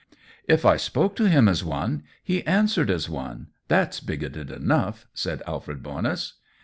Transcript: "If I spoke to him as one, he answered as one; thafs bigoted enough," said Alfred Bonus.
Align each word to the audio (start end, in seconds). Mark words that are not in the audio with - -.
"If 0.47 0.65
I 0.65 0.77
spoke 0.77 1.15
to 1.17 1.29
him 1.29 1.47
as 1.47 1.63
one, 1.63 2.01
he 2.23 2.41
answered 2.47 2.89
as 2.89 3.07
one; 3.07 3.49
thafs 3.69 3.99
bigoted 3.99 4.49
enough," 4.49 5.05
said 5.13 5.43
Alfred 5.45 5.83
Bonus. 5.83 6.39